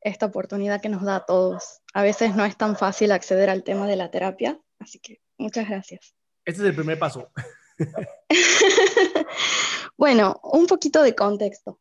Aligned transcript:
esta 0.00 0.26
oportunidad 0.26 0.80
que 0.80 0.88
nos 0.88 1.02
da 1.02 1.16
a 1.16 1.26
todos. 1.26 1.80
A 1.92 2.02
veces 2.02 2.34
no 2.34 2.44
es 2.44 2.56
tan 2.56 2.76
fácil 2.76 3.12
acceder 3.12 3.50
al 3.50 3.64
tema 3.64 3.86
de 3.86 3.96
la 3.96 4.10
terapia, 4.10 4.58
así 4.78 4.98
que 4.98 5.20
muchas 5.38 5.68
gracias. 5.68 6.14
Este 6.44 6.62
es 6.62 6.68
el 6.68 6.74
primer 6.74 6.98
paso. 6.98 7.30
bueno, 9.96 10.40
un 10.42 10.66
poquito 10.66 11.02
de 11.02 11.14
contexto. 11.14 11.80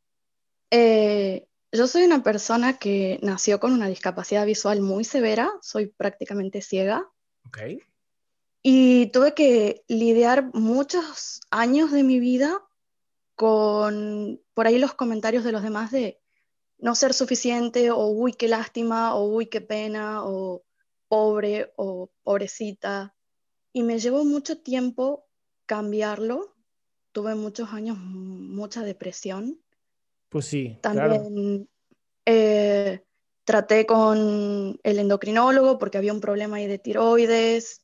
Eh, 0.72 1.48
yo 1.72 1.88
soy 1.88 2.04
una 2.04 2.24
persona 2.24 2.78
que 2.78 3.20
nació 3.22 3.60
con 3.60 3.74
una 3.74 3.88
discapacidad 3.88 4.46
visual 4.46 4.82
muy 4.82 5.04
severa, 5.04 5.52
soy 5.62 5.88
prácticamente 5.88 6.62
ciega. 6.62 7.08
Ok. 7.46 7.60
Y 8.62 9.08
tuve 9.08 9.34
que 9.34 9.84
lidiar 9.88 10.54
muchos 10.54 11.42
años 11.50 11.92
de 11.92 12.04
mi 12.04 12.20
vida 12.20 12.62
con 13.36 14.42
por 14.54 14.68
ahí 14.68 14.80
los 14.80 14.94
comentarios 14.94 15.46
de 15.46 15.54
los 15.54 15.64
demás 15.64 15.92
de 15.92 16.20
no 16.80 16.96
ser 16.96 17.14
suficiente 17.14 17.92
o 17.92 18.08
uy, 18.08 18.34
qué 18.34 18.48
lástima 18.48 19.16
o 19.16 19.26
uy, 19.26 19.48
qué 19.48 19.62
pena 19.62 20.24
o 20.24 20.64
pobre 21.08 21.74
o 21.76 22.10
pobrecita. 22.24 23.16
Y 23.74 23.84
me 23.84 24.00
llevó 24.00 24.26
mucho 24.26 24.60
tiempo 24.60 25.28
cambiarlo. 25.66 26.56
Tuve 27.12 27.36
muchos 27.36 27.74
años, 27.74 27.98
mucha 27.98 28.84
depresión. 28.84 29.60
Pues 30.30 30.46
sí. 30.46 30.78
También 30.82 31.68
eh, 32.26 33.04
traté 33.44 33.86
con 33.86 34.80
el 34.84 35.00
endocrinólogo 35.00 35.80
porque 35.80 35.98
había 35.98 36.14
un 36.14 36.22
problema 36.22 36.58
ahí 36.58 36.68
de 36.68 36.80
tiroides. 36.80 37.82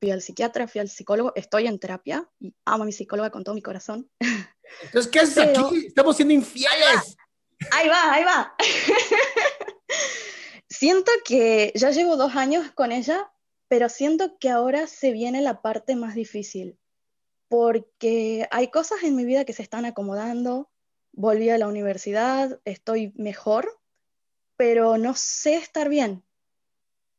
Fui 0.00 0.10
al 0.10 0.20
psiquiatra, 0.22 0.68
fui 0.68 0.80
al 0.80 0.90
psicólogo. 0.90 1.32
Estoy 1.34 1.66
en 1.66 1.78
terapia 1.78 2.28
y 2.38 2.54
amo 2.64 2.82
a 2.82 2.86
mi 2.86 2.92
psicóloga 2.92 3.30
con 3.30 3.42
todo 3.42 3.54
mi 3.54 3.62
corazón. 3.62 4.10
Entonces, 4.82 5.10
¿qué 5.10 5.20
haces 5.20 5.38
aquí? 5.38 5.86
Estamos 5.86 6.16
siendo 6.16 6.34
infieles. 6.34 7.13
Ahí 7.76 7.88
va, 7.88 8.12
ahí 8.12 8.24
va. 8.24 8.54
siento 10.68 11.10
que 11.24 11.72
ya 11.74 11.90
llevo 11.90 12.16
dos 12.16 12.36
años 12.36 12.70
con 12.70 12.92
ella, 12.92 13.32
pero 13.66 13.88
siento 13.88 14.38
que 14.38 14.48
ahora 14.48 14.86
se 14.86 15.10
viene 15.10 15.40
la 15.40 15.60
parte 15.60 15.96
más 15.96 16.14
difícil, 16.14 16.78
porque 17.48 18.46
hay 18.52 18.68
cosas 18.68 19.02
en 19.02 19.16
mi 19.16 19.24
vida 19.24 19.44
que 19.44 19.52
se 19.52 19.62
están 19.62 19.86
acomodando, 19.86 20.70
volví 21.10 21.50
a 21.50 21.58
la 21.58 21.66
universidad, 21.66 22.60
estoy 22.64 23.12
mejor, 23.16 23.80
pero 24.56 24.96
no 24.96 25.14
sé 25.16 25.56
estar 25.56 25.88
bien. 25.88 26.22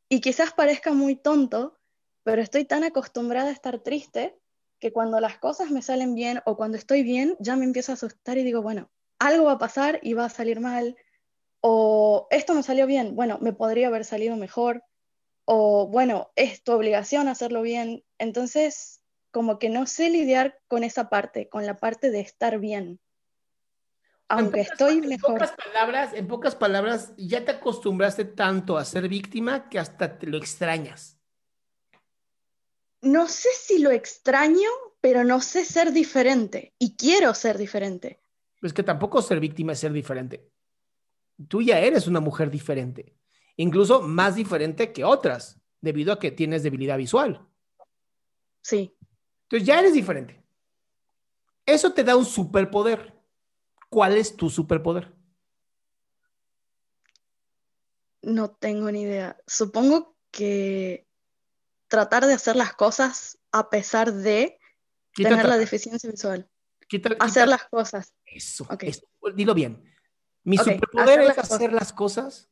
Y 0.08 0.22
quizás 0.22 0.54
parezca 0.54 0.94
muy 0.94 1.18
tonto, 1.18 1.78
pero 2.24 2.42
estoy 2.42 2.64
tan 2.64 2.86
acostumbrada 2.86 3.50
a 3.50 3.54
estar 3.54 3.80
triste 3.80 4.40
que 4.80 4.94
cuando 4.94 5.20
las 5.20 5.38
cosas 5.38 5.70
me 5.70 5.82
salen 5.82 6.16
bien 6.16 6.42
o 6.46 6.56
cuando 6.56 6.78
estoy 6.78 7.04
bien, 7.04 7.36
ya 7.42 7.58
me 7.58 7.66
empiezo 7.66 7.92
a 7.92 7.96
asustar 7.96 8.38
y 8.38 8.44
digo, 8.44 8.62
bueno, 8.62 8.90
algo 9.20 9.46
va 9.46 9.54
a 9.54 9.58
pasar 9.58 10.00
y 10.02 10.14
va 10.14 10.26
a 10.26 10.30
salir 10.30 10.60
mal, 10.60 10.96
o 11.62 12.28
esto 12.30 12.54
me 12.54 12.64
salió 12.64 12.86
bien, 12.86 13.16
bueno, 13.16 13.40
me 13.42 13.54
podría 13.54 13.88
haber 13.88 14.06
salido 14.06 14.36
mejor, 14.36 14.84
o 15.46 15.88
bueno, 15.88 16.32
es 16.36 16.64
tu 16.64 16.74
obligación 16.74 17.28
hacerlo 17.28 17.62
bien. 17.62 18.04
Entonces, 18.18 19.02
como 19.32 19.60
que 19.60 19.70
no 19.70 19.86
sé 19.86 20.10
lidiar 20.10 20.60
con 20.68 20.84
esa 20.84 21.10
parte, 21.10 21.50
con 21.50 21.66
la 21.66 21.78
parte 21.78 22.10
de 22.10 22.20
estar 22.20 22.60
bien. 22.60 23.00
Aunque 24.28 24.62
estoy 24.62 25.02
mejor. 25.02 25.34
En 25.34 25.38
pocas, 25.38 25.52
palabras, 25.52 26.14
en 26.14 26.28
pocas 26.28 26.56
palabras, 26.56 27.14
ya 27.16 27.46
te 27.46 27.52
acostumbraste 27.52 28.26
tanto 28.26 28.78
a 28.78 28.86
ser 28.86 29.08
víctima 29.08 29.70
que 29.70 29.78
hasta 29.78 30.18
te 30.18 30.26
lo 30.26 30.38
extrañas. 30.38 31.20
No 33.02 33.28
sé 33.28 33.50
si 33.54 33.78
lo 33.78 33.92
extraño, 33.92 34.70
pero 35.00 35.24
no 35.24 35.42
sé 35.42 35.64
ser 35.64 35.92
diferente 35.92 36.74
y 36.80 36.96
quiero 36.96 37.36
ser 37.36 37.60
diferente. 37.60 38.20
Es 38.66 38.74
que 38.74 38.84
tampoco 38.84 39.22
ser 39.22 39.40
víctima 39.40 39.74
es 39.74 39.80
ser 39.80 39.94
diferente. 39.94 40.50
Tú 41.48 41.62
ya 41.62 41.80
eres 41.80 42.08
una 42.08 42.20
mujer 42.20 42.50
diferente, 42.50 43.16
incluso 43.58 44.02
más 44.02 44.36
diferente 44.36 44.92
que 44.92 45.04
otras, 45.04 45.60
debido 45.82 46.14
a 46.14 46.20
que 46.20 46.32
tienes 46.32 46.64
debilidad 46.64 46.98
visual. 46.98 47.48
Sí. 48.62 48.98
Entonces 49.44 49.68
ya 49.68 49.80
eres 49.80 49.94
diferente. 49.94 50.44
Eso 51.66 51.94
te 51.94 52.04
da 52.04 52.16
un 52.16 52.26
superpoder. 52.26 53.14
¿Cuál 53.90 54.18
es 54.18 54.36
tu 54.36 54.50
superpoder? 54.50 55.14
No 58.24 58.50
tengo 58.50 58.92
ni 58.92 59.04
idea. 59.04 59.38
Supongo 59.46 60.16
que 60.32 61.08
tratar 61.88 62.26
de 62.26 62.34
hacer 62.34 62.56
las 62.56 62.74
cosas 62.74 63.38
a 63.52 63.70
pesar 63.70 64.12
de 64.12 64.60
tener 65.14 65.46
la 65.46 65.58
deficiencia 65.58 66.10
visual. 66.10 66.50
hacer 67.20 67.48
las 67.48 67.66
cosas. 67.66 68.15
Eso, 68.36 68.68
dilo 69.34 69.54
bien. 69.54 69.82
¿Mi 70.44 70.58
superpoder 70.58 71.22
es 71.22 71.38
hacer 71.38 71.72
las 71.72 71.94
cosas? 71.94 72.50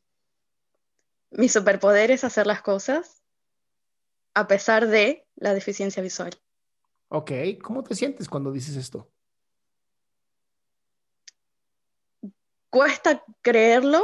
Mi 1.30 1.50
superpoder 1.50 2.10
es 2.10 2.24
hacer 2.24 2.48
las 2.48 2.62
cosas 2.62 3.22
a 4.34 4.48
pesar 4.48 4.88
de 4.88 5.28
la 5.36 5.54
deficiencia 5.54 6.02
visual. 6.02 6.34
Ok, 7.10 7.32
¿cómo 7.62 7.84
te 7.84 7.96
sientes 7.96 8.30
cuando 8.30 8.52
dices 8.52 8.78
esto? 8.78 9.12
Cuesta 12.70 13.24
creerlo. 13.42 14.02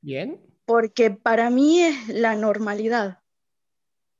Bien. 0.00 0.44
Porque 0.64 1.10
para 1.10 1.48
mí 1.48 1.82
es 1.82 2.08
la 2.08 2.34
normalidad. 2.34 3.22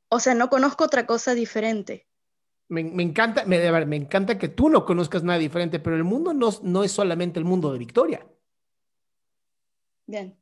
O 0.08 0.20
sea, 0.20 0.34
no 0.34 0.48
conozco 0.48 0.84
otra 0.84 1.06
cosa 1.06 1.34
diferente. 1.34 2.06
Me, 2.70 3.02
encanta, 3.02 3.44
me, 3.44 3.84
me, 3.84 3.96
encanta 3.96 4.38
que 4.38 4.48
tú 4.48 4.68
no 4.68 4.84
conozcas 4.84 5.24
nada 5.24 5.40
diferente, 5.40 5.80
pero 5.80 5.96
el 5.96 6.04
mundo 6.04 6.32
no, 6.32 6.50
no 6.62 6.84
es 6.84 6.92
solamente 6.92 7.40
el 7.40 7.44
mundo 7.44 7.72
de 7.72 7.78
Victoria. 7.78 8.24
Bien. 10.06 10.38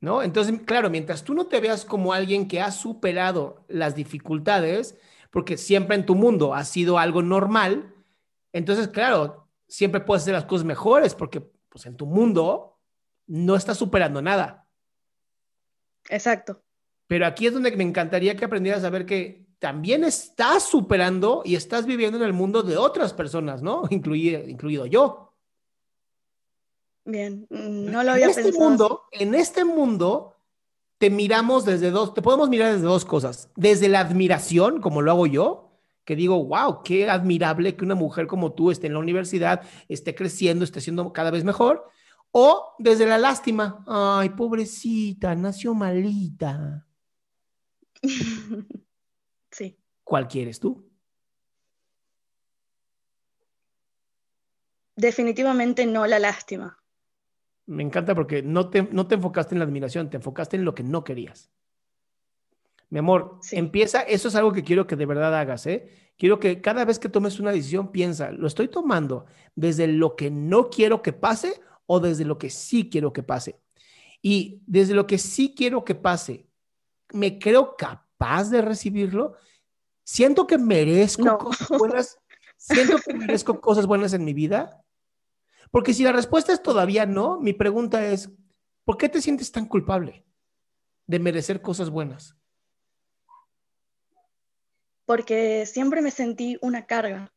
¿No? 0.00 0.22
Entonces, 0.22 0.60
claro, 0.64 0.90
mientras 0.90 1.24
tú 1.24 1.34
no 1.34 1.46
te 1.46 1.60
veas 1.60 1.84
como 1.84 2.12
alguien 2.12 2.46
que 2.46 2.60
ha 2.60 2.70
superado 2.70 3.64
las 3.66 3.96
dificultades, 3.96 4.96
porque 5.32 5.56
siempre 5.56 5.96
en 5.96 6.06
tu 6.06 6.14
mundo 6.14 6.54
ha 6.54 6.64
sido 6.64 6.98
algo 6.98 7.20
normal, 7.20 7.92
entonces, 8.52 8.86
claro, 8.86 9.48
siempre 9.66 10.00
puedes 10.00 10.22
hacer 10.22 10.34
las 10.34 10.44
cosas 10.44 10.64
mejores 10.64 11.14
porque 11.14 11.40
pues 11.40 11.84
en 11.86 11.96
tu 11.96 12.06
mundo 12.06 12.78
no 13.26 13.56
estás 13.56 13.76
superando 13.76 14.22
nada. 14.22 14.68
Exacto. 16.08 16.62
Pero 17.06 17.26
aquí 17.26 17.46
es 17.46 17.52
donde 17.52 17.74
me 17.76 17.84
encantaría 17.84 18.36
que 18.36 18.44
aprendieras 18.44 18.84
a 18.84 18.90
ver 18.90 19.04
que 19.04 19.45
también 19.58 20.04
estás 20.04 20.64
superando 20.64 21.42
y 21.44 21.54
estás 21.54 21.86
viviendo 21.86 22.18
en 22.18 22.24
el 22.24 22.32
mundo 22.32 22.62
de 22.62 22.76
otras 22.76 23.12
personas, 23.12 23.62
¿no? 23.62 23.84
Incluido, 23.90 24.46
incluido 24.48 24.86
yo. 24.86 25.32
Bien, 27.04 27.46
mm, 27.50 27.90
no 27.90 28.02
lo 28.02 28.12
había 28.12 28.24
en 28.24 28.30
este 28.30 28.42
pensado. 28.42 28.68
Mundo, 28.68 29.02
en 29.12 29.34
este 29.34 29.64
mundo 29.64 30.34
te 30.98 31.10
miramos 31.10 31.64
desde 31.64 31.90
dos, 31.90 32.14
te 32.14 32.22
podemos 32.22 32.48
mirar 32.48 32.72
desde 32.72 32.86
dos 32.86 33.04
cosas. 33.04 33.50
Desde 33.54 33.88
la 33.88 34.00
admiración, 34.00 34.80
como 34.80 35.02
lo 35.02 35.12
hago 35.12 35.26
yo, 35.26 35.70
que 36.04 36.16
digo, 36.16 36.44
wow, 36.44 36.82
qué 36.82 37.08
admirable 37.08 37.76
que 37.76 37.84
una 37.84 37.94
mujer 37.94 38.26
como 38.26 38.52
tú 38.52 38.70
esté 38.70 38.86
en 38.86 38.94
la 38.94 39.00
universidad, 39.00 39.62
esté 39.88 40.14
creciendo, 40.14 40.64
esté 40.64 40.80
siendo 40.80 41.12
cada 41.12 41.30
vez 41.30 41.44
mejor. 41.44 41.88
O 42.30 42.74
desde 42.78 43.06
la 43.06 43.18
lástima, 43.18 43.84
ay, 43.86 44.30
pobrecita, 44.30 45.34
nació 45.34 45.74
malita. 45.74 46.86
¿Cuál 50.06 50.28
quieres 50.28 50.60
tú? 50.60 50.88
Definitivamente 54.94 55.84
no 55.84 56.06
la 56.06 56.20
lástima. 56.20 56.78
Me 57.66 57.82
encanta 57.82 58.14
porque 58.14 58.40
no 58.40 58.70
te, 58.70 58.84
no 58.84 59.08
te 59.08 59.16
enfocaste 59.16 59.56
en 59.56 59.58
la 59.58 59.64
admiración, 59.64 60.08
te 60.08 60.18
enfocaste 60.18 60.56
en 60.56 60.64
lo 60.64 60.76
que 60.76 60.84
no 60.84 61.02
querías. 61.02 61.50
Mi 62.88 63.00
amor, 63.00 63.40
Sí. 63.42 63.56
empieza, 63.56 64.02
eso 64.02 64.28
es 64.28 64.36
algo 64.36 64.52
que 64.52 64.62
quiero 64.62 64.86
que 64.86 64.94
de 64.94 65.06
verdad 65.06 65.36
hagas, 65.36 65.66
¿eh? 65.66 65.90
Quiero 66.16 66.38
que 66.38 66.60
cada 66.60 66.84
vez 66.84 67.00
que 67.00 67.08
tomes 67.08 67.40
una 67.40 67.50
decisión, 67.50 67.90
piensa, 67.90 68.30
¿lo 68.30 68.46
estoy 68.46 68.68
tomando 68.68 69.26
desde 69.56 69.88
lo 69.88 70.14
que 70.14 70.30
no 70.30 70.70
quiero 70.70 71.02
que 71.02 71.12
pase 71.12 71.60
o 71.86 71.98
desde 71.98 72.24
lo 72.24 72.38
que 72.38 72.48
sí 72.48 72.88
quiero 72.88 73.12
que 73.12 73.24
pase? 73.24 73.58
Y 74.22 74.62
desde 74.68 74.94
lo 74.94 75.08
que 75.08 75.18
sí 75.18 75.52
quiero 75.56 75.84
que 75.84 75.96
pase, 75.96 76.46
¿me 77.12 77.40
creo 77.40 77.74
capaz 77.76 78.50
de 78.50 78.62
recibirlo? 78.62 79.34
Siento 80.06 80.46
que 80.46 80.56
merezco 80.56 81.24
No. 81.24 81.36
cosas 81.36 81.68
buenas, 81.68 82.18
siento 82.56 82.98
que 82.98 83.12
merezco 83.12 83.60
cosas 83.60 83.86
buenas 83.86 84.12
en 84.12 84.24
mi 84.24 84.32
vida. 84.34 84.84
Porque 85.72 85.92
si 85.92 86.04
la 86.04 86.12
respuesta 86.12 86.52
es 86.52 86.62
todavía 86.62 87.06
no, 87.06 87.40
mi 87.40 87.52
pregunta 87.52 88.06
es, 88.06 88.30
¿por 88.84 88.98
qué 88.98 89.08
te 89.08 89.20
sientes 89.20 89.50
tan 89.50 89.66
culpable 89.66 90.24
de 91.08 91.18
merecer 91.18 91.60
cosas 91.60 91.90
buenas? 91.90 92.36
Porque 95.06 95.66
siempre 95.66 96.00
me 96.02 96.12
sentí 96.12 96.56
una 96.62 96.86
carga. 96.86 97.32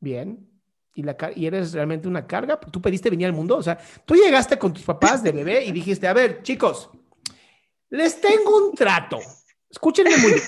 Bien. 0.00 0.44
¿Y, 0.92 1.04
la, 1.04 1.16
¿Y 1.36 1.46
eres 1.46 1.72
realmente 1.72 2.08
una 2.08 2.26
carga? 2.26 2.58
¿Tú 2.58 2.82
pediste 2.82 3.10
venir 3.10 3.28
al 3.28 3.32
mundo? 3.32 3.56
O 3.56 3.62
sea, 3.62 3.78
tú 4.04 4.16
llegaste 4.16 4.58
con 4.58 4.72
tus 4.72 4.82
papás 4.82 5.22
de 5.22 5.30
bebé 5.30 5.64
y 5.64 5.70
dijiste, 5.70 6.08
a 6.08 6.12
ver, 6.12 6.42
chicos, 6.42 6.90
les 7.90 8.20
tengo 8.20 8.68
un 8.68 8.74
trato. 8.74 9.18
Escúchenme 9.68 10.16
muy 10.16 10.32
bien. 10.32 10.44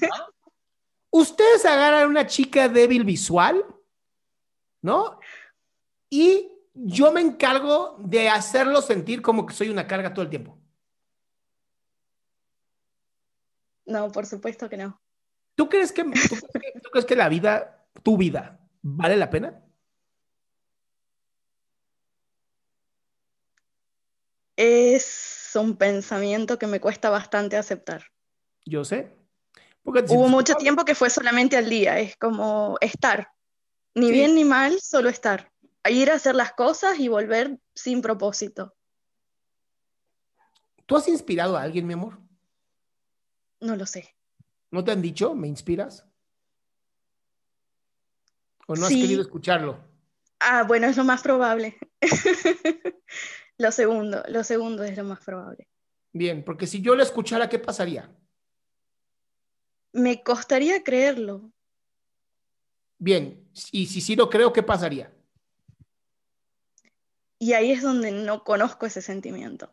Ustedes 1.11 1.65
agarran 1.67 2.09
una 2.09 2.27
chica 2.27 2.69
débil 2.69 3.05
visual, 3.05 3.65
¿no? 4.81 5.21
Y 6.09 6.51
yo 6.75 7.13
me 7.13 7.21
encargo 7.21 7.97
de 7.99 8.29
hacerlo 8.29 8.81
sentir 8.81 9.21
como 9.21 9.45
que 9.45 9.55
soy 9.55 9.69
una 9.69 9.87
carga 9.87 10.15
todo 10.15 10.25
el 10.25 10.31
tiempo. 10.31 10.59
No, 13.85 14.11
por 14.11 14.25
supuesto 14.27 14.69
que 14.69 14.77
no. 14.77 15.01
¿Tú 15.55 15.69
crees 15.69 15.93
que, 15.93 16.03
tú 16.05 16.11
crees 16.11 16.43
que, 16.53 16.81
tú 16.81 16.91
crees 16.91 17.05
que 17.05 17.17
la 17.17 17.29
vida, 17.29 17.87
tu 18.03 18.17
vida, 18.17 18.59
vale 18.81 19.17
la 19.17 19.29
pena? 19.29 19.63
Es 24.65 25.51
un 25.57 25.77
pensamiento 25.77 26.57
que 26.57 26.69
me 26.69 26.81
cuesta 26.81 27.11
bastante 27.11 27.57
aceptar. 27.57 28.05
Yo 28.65 28.85
sé. 28.85 29.13
Porque 29.83 30.05
Hubo 30.09 30.29
mucho 30.29 30.55
tiempo 30.55 30.85
que 30.85 30.95
fue 30.95 31.11
solamente 31.11 31.57
al 31.57 31.69
día, 31.69 31.99
es 31.99 32.17
como 32.17 32.79
estar. 32.81 33.27
Ni 33.97 34.07
Sí. 34.07 34.13
bien 34.13 34.37
ni 34.37 34.45
mal, 34.45 34.81
solo 34.81 35.09
estar. 35.09 35.51
Ir 35.91 36.13
a 36.13 36.15
hacer 36.15 36.37
las 36.37 36.53
cosas 36.53 37.01
y 37.01 37.09
volver 37.09 37.59
sin 37.75 38.03
propósito. 38.03 38.73
¿Tú 40.87 40.97
has 40.97 41.09
inspirado 41.09 41.57
a 41.57 41.63
alguien, 41.63 41.85
mi 41.85 41.95
amor? 41.95 42.21
No 43.59 43.75
lo 43.75 43.85
sé. 43.85 44.15
¿No 44.71 44.85
te 44.85 44.93
han 44.93 45.03
dicho, 45.03 45.35
me 45.35 45.49
inspiras? 45.49 46.07
¿O 48.69 48.77
no 48.77 48.87
has 48.87 48.93
Sí. 48.93 49.01
querido 49.01 49.23
escucharlo? 49.23 49.81
Ah, 50.39 50.63
bueno, 50.63 50.87
es 50.87 50.97
lo 50.97 51.03
más 51.03 51.21
probable. 51.21 51.77
Lo 53.63 53.71
segundo, 53.71 54.25
lo 54.27 54.43
segundo 54.43 54.83
es 54.83 54.97
lo 54.97 55.05
más 55.05 55.21
probable. 55.21 55.69
Bien, 56.13 56.45
porque 56.45 56.67
si 56.67 56.83
yo 56.83 56.97
lo 56.97 57.03
escuchara, 57.05 57.49
¿qué 57.49 57.61
pasaría? 57.61 58.11
Me 59.93 60.21
costaría 60.25 60.83
creerlo. 60.83 61.53
Bien, 62.99 63.49
y 63.71 63.87
si 63.87 64.01
sí 64.01 64.17
lo 64.17 64.29
creo, 64.29 64.53
¿qué 64.53 64.65
pasaría? 64.65 65.15
Y 67.39 67.53
ahí 67.53 67.71
es 67.71 67.83
donde 67.83 68.11
no 68.11 68.43
conozco 68.43 68.85
ese 68.85 69.01
sentimiento, 69.01 69.73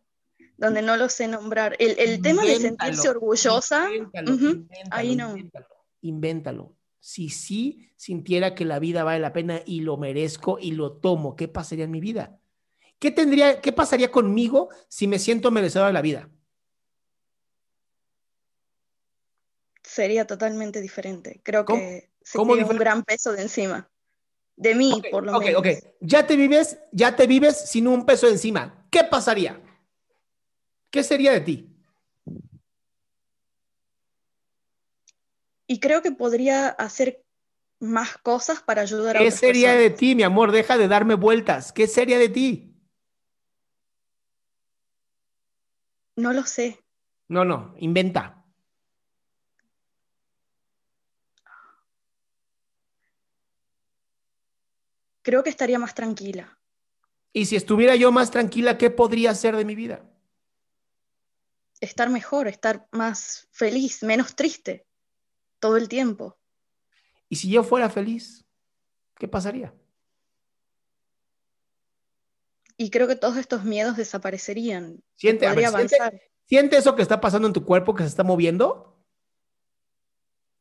donde 0.56 0.84
no 0.84 0.96
lo 0.96 1.10
sé 1.10 1.28
nombrar. 1.28 1.76
El, 1.80 1.98
el 1.98 2.22
tema 2.22 2.46
de 2.46 2.58
sentirse 2.58 3.10
orgullosa, 3.10 3.90
Invéntalo, 3.92 4.68
ahí 4.92 5.16
no. 5.16 5.36
Invéntalo. 6.02 6.76
Si 7.00 7.30
sí 7.30 7.90
sintiera 7.96 8.54
que 8.54 8.66
la 8.66 8.78
vida 8.78 9.04
vale 9.04 9.20
la 9.20 9.34
pena 9.34 9.64
y 9.66 9.82
lo 9.82 9.98
merezco 9.98 10.60
y 10.60 10.74
lo 10.74 10.92
tomo, 10.92 11.36
¿qué 11.36 11.48
pasaría 11.48 11.86
en 11.86 11.92
mi 11.92 12.02
vida? 12.02 12.40
¿Qué 13.00 13.12
tendría, 13.12 13.62
qué 13.62 13.72
pasaría 13.72 14.12
conmigo 14.12 14.70
si 14.88 15.08
me 15.08 15.20
siento 15.20 15.52
merecedor 15.52 15.88
de 15.88 15.94
la 15.94 16.02
vida? 16.02 16.30
sería 19.90 20.26
totalmente 20.26 20.82
diferente. 20.82 21.42
Creo 21.44 21.66
¿Cómo? 21.66 21.82
que 21.82 22.12
se 22.22 22.38
¿Cómo 22.38 22.56
quita 22.56 22.68
un 22.68 22.78
gran 22.78 23.04
peso 23.04 23.34
de 23.34 23.42
encima. 23.42 23.90
De 24.56 24.76
mí, 24.76 24.94
Ok, 24.94 25.06
por 25.12 25.26
lo 25.26 25.34
ok, 25.34 25.40
menos. 25.40 25.60
ok. 25.60 25.68
Ya 26.02 26.28
te 26.28 26.36
vives, 26.36 26.78
ya 26.92 27.16
te 27.16 27.28
vives 27.28 27.70
sin 27.70 27.88
un 27.88 28.06
peso 28.06 28.28
encima. 28.28 28.86
¿Qué 28.92 29.04
pasaría? 29.04 29.60
¿Qué 30.92 31.04
sería 31.04 31.32
de 31.32 31.42
ti? 31.42 31.76
Y 35.68 35.80
creo 35.80 36.02
que 36.02 36.12
podría 36.12 36.68
hacer 36.70 37.24
más 37.80 38.18
cosas 38.18 38.62
para 38.62 38.82
ayudar 38.82 39.18
a 39.18 39.20
¿Qué 39.20 39.26
otras 39.28 39.40
sería 39.40 39.74
de 39.74 39.90
ti, 39.90 40.16
mi 40.16 40.24
amor? 40.24 40.52
Deja 40.52 40.78
de 40.78 40.88
darme 40.88 41.16
vueltas. 41.16 41.72
¿Qué 41.72 41.88
sería 41.88 42.18
de 42.18 42.30
ti? 42.30 42.69
No 46.20 46.34
lo 46.34 46.44
sé. 46.44 46.84
No, 47.30 47.46
no, 47.46 47.74
inventa. 47.78 48.44
Creo 55.22 55.44
que 55.44 55.50
estaría 55.50 55.80
más 55.80 55.96
tranquila. 55.96 56.60
Y 57.32 57.46
si 57.46 57.56
estuviera 57.56 57.96
yo 57.96 58.12
más 58.12 58.32
tranquila, 58.32 58.78
¿qué 58.78 58.90
podría 58.90 59.34
ser 59.34 59.56
de 59.56 59.64
mi 59.64 59.76
vida? 59.76 60.12
Estar 61.80 62.10
mejor, 62.10 62.50
estar 62.50 62.90
más 62.92 63.48
feliz, 63.54 64.04
menos 64.04 64.36
triste 64.36 64.86
todo 65.60 65.78
el 65.78 65.88
tiempo. 65.88 66.38
Y 67.30 67.38
si 67.38 67.50
yo 67.50 67.64
fuera 67.64 67.90
feliz, 67.90 68.46
¿qué 69.18 69.30
pasaría? 69.30 69.74
Y 72.82 72.92
creo 72.92 73.10
que 73.10 73.18
todos 73.18 73.36
estos 73.36 73.66
miedos 73.66 73.98
desaparecerían. 73.98 75.04
Siente, 75.18 75.46
ver, 75.50 75.58
siente- 75.60 75.76
avanzar. 75.98 76.22
siente 76.46 76.78
eso 76.78 76.96
que 76.96 77.02
está 77.02 77.20
pasando 77.20 77.46
en 77.46 77.54
tu 77.54 77.66
cuerpo, 77.66 77.94
que 77.94 78.04
se 78.04 78.08
está 78.10 78.24
moviendo. 78.24 78.98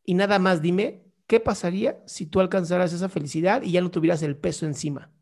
Y 0.03 0.15
nada 0.15 0.41
más 0.41 0.61
dime, 0.61 1.05
¿qué 1.29 1.39
pasaría 1.39 2.03
si 2.07 2.27
tú 2.27 2.41
alcanzaras 2.41 2.93
esa 2.93 3.09
felicidad 3.09 3.63
y 3.63 3.71
ya 3.71 3.83
no 3.83 3.93
tuvieras 3.93 4.23
el 4.23 4.37
peso 4.37 4.67
encima? 4.67 5.13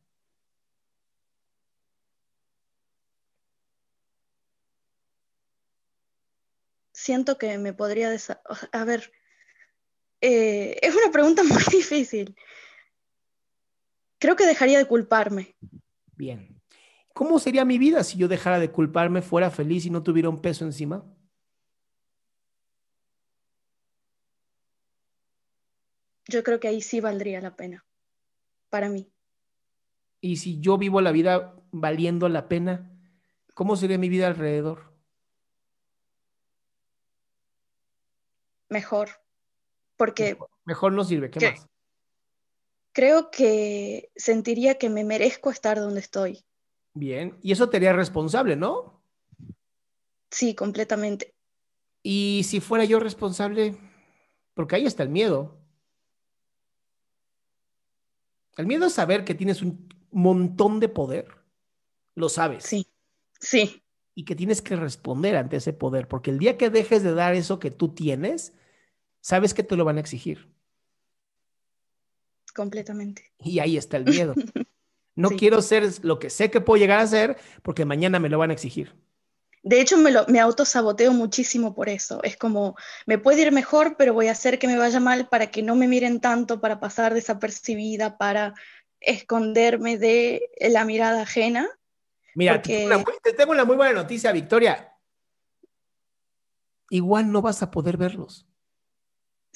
Siento 6.92 7.36
que 7.36 7.58
me 7.58 7.74
podría... 7.74 8.10
desa- 8.10 8.40
A 8.72 8.84
ver, 8.84 9.12
eh, 10.22 10.78
es 10.80 10.94
una 10.94 11.12
pregunta 11.12 11.42
muy 11.44 11.62
difícil. 11.70 12.34
Creo 14.18 14.34
que 14.34 14.46
dejaría 14.46 14.78
de 14.78 14.86
culparme. 14.86 15.56
Bien. 16.16 16.55
¿Cómo 17.16 17.38
sería 17.38 17.64
mi 17.64 17.78
vida 17.78 18.04
si 18.04 18.18
yo 18.18 18.28
dejara 18.28 18.58
de 18.58 18.70
culparme, 18.70 19.22
fuera 19.22 19.50
feliz 19.50 19.86
y 19.86 19.90
no 19.90 20.02
tuviera 20.02 20.28
un 20.28 20.42
peso 20.42 20.66
encima? 20.66 21.02
Yo 26.26 26.42
creo 26.42 26.60
que 26.60 26.68
ahí 26.68 26.82
sí 26.82 27.00
valdría 27.00 27.40
la 27.40 27.56
pena. 27.56 27.86
Para 28.68 28.90
mí. 28.90 29.10
Y 30.20 30.36
si 30.36 30.60
yo 30.60 30.76
vivo 30.76 31.00
la 31.00 31.10
vida 31.10 31.56
valiendo 31.72 32.28
la 32.28 32.48
pena, 32.48 32.92
¿cómo 33.54 33.76
sería 33.76 33.96
mi 33.96 34.10
vida 34.10 34.26
alrededor? 34.26 34.92
Mejor. 38.68 39.08
Porque 39.96 40.36
Mejor 40.66 40.92
no 40.92 41.02
sirve, 41.02 41.30
¿qué 41.30 41.38
¿Qué? 41.38 41.50
más? 41.52 41.66
Creo 42.92 43.30
que 43.30 44.10
sentiría 44.16 44.76
que 44.76 44.90
me 44.90 45.02
merezco 45.02 45.50
estar 45.50 45.78
donde 45.78 46.00
estoy. 46.00 46.44
Bien, 46.96 47.36
y 47.42 47.52
eso 47.52 47.68
te 47.68 47.76
haría 47.76 47.92
responsable, 47.92 48.56
¿no? 48.56 49.02
Sí, 50.30 50.54
completamente. 50.54 51.34
Y 52.02 52.40
si 52.44 52.60
fuera 52.60 52.86
yo 52.86 52.98
responsable, 52.98 53.76
porque 54.54 54.76
ahí 54.76 54.86
está 54.86 55.02
el 55.02 55.10
miedo. 55.10 55.60
El 58.56 58.66
miedo 58.66 58.86
es 58.86 58.94
saber 58.94 59.26
que 59.26 59.34
tienes 59.34 59.60
un 59.60 59.86
montón 60.10 60.80
de 60.80 60.88
poder. 60.88 61.28
Lo 62.14 62.30
sabes. 62.30 62.64
Sí, 62.64 62.86
sí. 63.40 63.82
Y 64.14 64.24
que 64.24 64.34
tienes 64.34 64.62
que 64.62 64.74
responder 64.74 65.36
ante 65.36 65.56
ese 65.56 65.74
poder, 65.74 66.08
porque 66.08 66.30
el 66.30 66.38
día 66.38 66.56
que 66.56 66.70
dejes 66.70 67.02
de 67.02 67.12
dar 67.12 67.34
eso 67.34 67.58
que 67.58 67.70
tú 67.70 67.94
tienes, 67.94 68.54
sabes 69.20 69.52
que 69.52 69.62
te 69.62 69.76
lo 69.76 69.84
van 69.84 69.98
a 69.98 70.00
exigir. 70.00 70.50
Completamente. 72.54 73.34
Y 73.40 73.58
ahí 73.58 73.76
está 73.76 73.98
el 73.98 74.06
miedo. 74.06 74.34
No 75.16 75.30
Sí. 75.30 75.36
quiero 75.36 75.60
ser 75.62 75.90
lo 76.04 76.18
que 76.18 76.30
sé 76.30 76.50
que 76.50 76.60
puedo 76.60 76.78
llegar 76.78 77.00
a 77.00 77.06
ser 77.06 77.36
porque 77.62 77.84
mañana 77.84 78.18
me 78.20 78.28
lo 78.28 78.38
van 78.38 78.50
a 78.50 78.52
exigir. 78.52 78.94
De 79.62 79.80
hecho, 79.80 79.96
me, 79.96 80.12
lo, 80.12 80.24
me 80.28 80.38
autosaboteo 80.38 81.12
muchísimo 81.12 81.74
por 81.74 81.88
eso. 81.88 82.22
Es 82.22 82.36
como, 82.36 82.76
me 83.06 83.18
puede 83.18 83.42
ir 83.42 83.50
mejor, 83.50 83.96
pero 83.96 84.14
voy 84.14 84.28
a 84.28 84.32
hacer 84.32 84.60
que 84.60 84.68
me 84.68 84.78
vaya 84.78 85.00
mal 85.00 85.28
para 85.28 85.50
que 85.50 85.62
no 85.62 85.74
me 85.74 85.88
miren 85.88 86.20
tanto, 86.20 86.60
para 86.60 86.78
pasar 86.78 87.14
desapercibida, 87.14 88.16
para 88.16 88.54
esconderme 89.00 89.98
de 89.98 90.48
la 90.60 90.84
mirada 90.84 91.22
ajena. 91.22 91.68
Mira, 92.36 92.52
Porque- 92.54 92.84
te, 92.84 92.88
tengo 92.88 93.02
una 93.10 93.18
te 93.22 93.32
tengo 93.32 93.52
una 93.52 93.64
muy 93.64 93.74
buena 93.76 93.92
noticia, 93.92 94.30
Victoria. 94.30 94.92
Igual 96.90 97.32
no 97.32 97.42
vas 97.42 97.62
a 97.62 97.70
poder 97.70 97.96
verlos. 97.96 98.46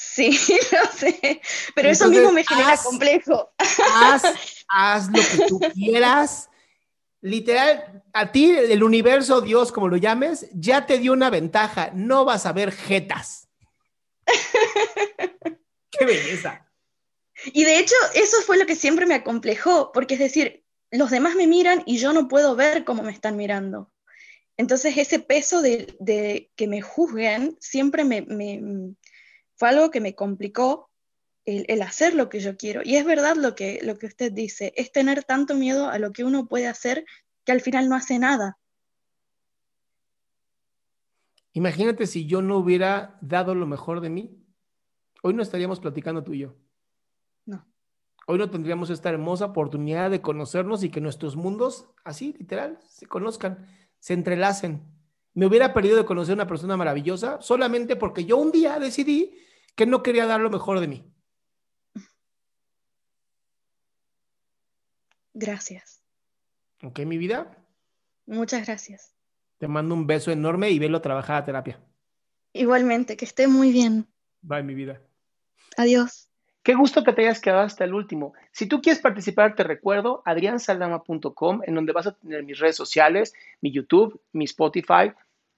Sí, 0.02 0.30
lo 0.72 0.90
sé, 0.92 1.42
pero 1.74 1.90
eso 1.90 2.08
mismo 2.08 2.32
me 2.32 2.42
genera 2.42 2.72
haz- 2.72 2.84
complejo. 2.84 3.52
Haz, 3.92 4.22
haz 4.68 5.08
lo 5.10 5.22
que 5.22 5.46
tú 5.46 5.60
quieras. 5.74 6.48
Literal, 7.20 8.02
a 8.14 8.32
ti, 8.32 8.50
el 8.50 8.82
universo, 8.82 9.42
Dios, 9.42 9.72
como 9.72 9.88
lo 9.88 9.98
llames, 9.98 10.46
ya 10.54 10.86
te 10.86 10.96
dio 10.98 11.12
una 11.12 11.28
ventaja. 11.28 11.90
No 11.94 12.24
vas 12.24 12.46
a 12.46 12.52
ver 12.54 12.72
jetas. 12.72 13.48
¡Qué 15.90 16.04
belleza! 16.06 16.66
Y 17.52 17.64
de 17.64 17.78
hecho, 17.78 17.94
eso 18.14 18.38
fue 18.46 18.56
lo 18.56 18.64
que 18.64 18.76
siempre 18.76 19.04
me 19.04 19.14
acomplejó, 19.14 19.92
porque 19.92 20.14
es 20.14 20.20
decir, 20.20 20.64
los 20.90 21.10
demás 21.10 21.34
me 21.34 21.46
miran 21.46 21.82
y 21.84 21.98
yo 21.98 22.14
no 22.14 22.26
puedo 22.26 22.56
ver 22.56 22.84
cómo 22.84 23.02
me 23.02 23.12
están 23.12 23.36
mirando. 23.36 23.92
Entonces, 24.56 24.96
ese 24.96 25.18
peso 25.20 25.60
de, 25.62 25.94
de 26.00 26.50
que 26.56 26.66
me 26.66 26.80
juzguen 26.80 27.56
siempre 27.60 28.04
me, 28.04 28.22
me- 28.22 28.94
fue 29.60 29.68
algo 29.68 29.90
que 29.90 30.00
me 30.00 30.14
complicó 30.14 30.88
el, 31.44 31.66
el 31.68 31.82
hacer 31.82 32.14
lo 32.14 32.30
que 32.30 32.40
yo 32.40 32.56
quiero. 32.56 32.80
Y 32.82 32.96
es 32.96 33.04
verdad 33.04 33.36
lo 33.36 33.54
que, 33.54 33.80
lo 33.82 33.98
que 33.98 34.06
usted 34.06 34.32
dice, 34.32 34.72
es 34.74 34.90
tener 34.90 35.22
tanto 35.22 35.54
miedo 35.54 35.90
a 35.90 35.98
lo 35.98 36.12
que 36.12 36.24
uno 36.24 36.46
puede 36.46 36.66
hacer 36.66 37.04
que 37.44 37.52
al 37.52 37.60
final 37.60 37.86
no 37.86 37.94
hace 37.94 38.18
nada. 38.18 38.58
Imagínate 41.52 42.06
si 42.06 42.24
yo 42.24 42.40
no 42.40 42.56
hubiera 42.56 43.18
dado 43.20 43.54
lo 43.54 43.66
mejor 43.66 44.00
de 44.00 44.08
mí. 44.08 44.42
Hoy 45.22 45.34
no 45.34 45.42
estaríamos 45.42 45.78
platicando 45.78 46.24
tú 46.24 46.32
y 46.32 46.38
yo. 46.38 46.56
No. 47.44 47.68
Hoy 48.28 48.38
no 48.38 48.48
tendríamos 48.48 48.88
esta 48.88 49.10
hermosa 49.10 49.44
oportunidad 49.44 50.10
de 50.10 50.22
conocernos 50.22 50.82
y 50.84 50.88
que 50.88 51.02
nuestros 51.02 51.36
mundos, 51.36 51.90
así 52.02 52.34
literal, 52.38 52.78
se 52.88 53.04
conozcan, 53.04 53.66
se 53.98 54.14
entrelacen. 54.14 54.80
Me 55.34 55.44
hubiera 55.44 55.74
perdido 55.74 55.98
de 55.98 56.06
conocer 56.06 56.32
a 56.32 56.36
una 56.36 56.46
persona 56.46 56.78
maravillosa 56.78 57.42
solamente 57.42 57.94
porque 57.94 58.24
yo 58.24 58.38
un 58.38 58.52
día 58.52 58.78
decidí 58.78 59.36
que 59.74 59.86
no 59.86 60.02
quería 60.02 60.26
dar 60.26 60.40
lo 60.40 60.50
mejor 60.50 60.80
de 60.80 60.88
mí. 60.88 61.04
Gracias. 65.34 66.02
¿Ok, 66.82 67.00
mi 67.00 67.18
vida? 67.18 67.56
Muchas 68.26 68.66
gracias. 68.66 69.14
Te 69.58 69.68
mando 69.68 69.94
un 69.94 70.06
beso 70.06 70.30
enorme 70.30 70.70
y 70.70 70.78
velo 70.78 71.00
trabajar 71.00 71.36
a 71.36 71.44
terapia. 71.44 71.80
Igualmente, 72.52 73.16
que 73.16 73.24
esté 73.24 73.46
muy 73.46 73.72
bien. 73.72 74.06
Bye, 74.42 74.62
mi 74.62 74.74
vida. 74.74 75.00
Adiós. 75.76 76.28
Qué 76.62 76.74
gusto 76.74 77.04
que 77.04 77.12
te 77.12 77.22
hayas 77.22 77.40
quedado 77.40 77.62
hasta 77.62 77.84
el 77.84 77.94
último. 77.94 78.34
Si 78.52 78.66
tú 78.66 78.82
quieres 78.82 79.00
participar, 79.00 79.54
te 79.54 79.64
recuerdo 79.64 80.22
adriansaldama.com, 80.26 81.62
en 81.66 81.74
donde 81.74 81.92
vas 81.92 82.06
a 82.06 82.12
tener 82.12 82.42
mis 82.44 82.58
redes 82.58 82.76
sociales, 82.76 83.32
mi 83.62 83.72
YouTube, 83.72 84.20
mi 84.32 84.44
Spotify, 84.44 85.12